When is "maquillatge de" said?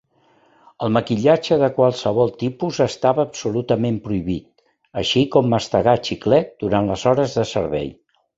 0.93-1.67